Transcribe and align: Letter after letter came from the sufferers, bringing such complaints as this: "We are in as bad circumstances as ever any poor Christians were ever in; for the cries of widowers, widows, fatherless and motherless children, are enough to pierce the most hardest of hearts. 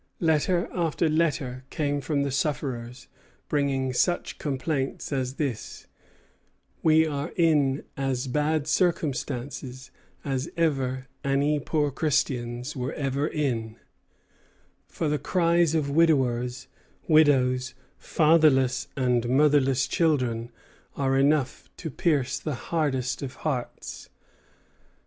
Letter 0.19 0.67
after 0.73 1.07
letter 1.07 1.63
came 1.69 2.01
from 2.01 2.23
the 2.23 2.31
sufferers, 2.31 3.07
bringing 3.47 3.93
such 3.93 4.39
complaints 4.39 5.13
as 5.13 5.35
this: 5.35 5.85
"We 6.81 7.05
are 7.05 7.31
in 7.35 7.83
as 7.95 8.25
bad 8.25 8.65
circumstances 8.65 9.91
as 10.25 10.49
ever 10.57 11.05
any 11.23 11.59
poor 11.59 11.91
Christians 11.91 12.75
were 12.75 12.93
ever 12.93 13.27
in; 13.27 13.75
for 14.87 15.07
the 15.07 15.19
cries 15.19 15.75
of 15.75 15.91
widowers, 15.91 16.67
widows, 17.07 17.75
fatherless 17.99 18.87
and 18.97 19.29
motherless 19.29 19.85
children, 19.85 20.49
are 20.97 21.15
enough 21.15 21.69
to 21.77 21.91
pierce 21.91 22.39
the 22.39 22.53
most 22.53 22.61
hardest 22.69 23.21
of 23.21 23.35
hearts. 23.45 24.09